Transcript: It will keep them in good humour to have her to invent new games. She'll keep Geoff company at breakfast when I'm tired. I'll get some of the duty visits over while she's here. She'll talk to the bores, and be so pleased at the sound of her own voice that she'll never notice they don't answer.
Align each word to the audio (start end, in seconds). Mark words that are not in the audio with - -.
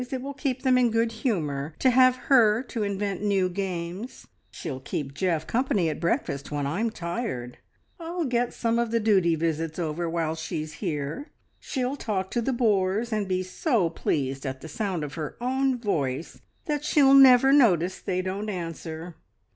It 0.09 0.23
will 0.23 0.33
keep 0.33 0.63
them 0.63 0.79
in 0.79 0.89
good 0.89 1.11
humour 1.11 1.75
to 1.77 1.91
have 1.91 2.15
her 2.25 2.63
to 2.63 2.81
invent 2.81 3.21
new 3.21 3.47
games. 3.49 4.25
She'll 4.49 4.79
keep 4.79 5.13
Geoff 5.13 5.45
company 5.45 5.89
at 5.89 5.99
breakfast 5.99 6.49
when 6.49 6.65
I'm 6.65 6.89
tired. 6.89 7.59
I'll 7.99 8.25
get 8.25 8.51
some 8.51 8.79
of 8.79 8.89
the 8.89 8.99
duty 8.99 9.35
visits 9.35 9.77
over 9.77 10.09
while 10.09 10.33
she's 10.33 10.73
here. 10.81 11.29
She'll 11.59 11.97
talk 11.97 12.31
to 12.31 12.41
the 12.41 12.51
bores, 12.51 13.13
and 13.13 13.27
be 13.27 13.43
so 13.43 13.91
pleased 13.91 14.43
at 14.43 14.61
the 14.61 14.67
sound 14.67 15.03
of 15.03 15.13
her 15.13 15.37
own 15.39 15.77
voice 15.77 16.41
that 16.65 16.83
she'll 16.83 17.13
never 17.13 17.51
notice 17.53 17.99
they 17.99 18.23
don't 18.23 18.49
answer. 18.49 19.13